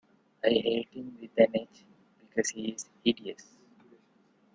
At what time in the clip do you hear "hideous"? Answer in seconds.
3.05-3.55